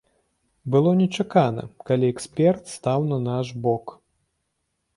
Было 0.75 0.93
нечакана, 1.01 1.63
калі 1.91 2.09
эксперт 2.15 2.63
стаў 2.77 2.99
на 3.13 3.21
наш 3.29 3.47
бок. 3.67 3.85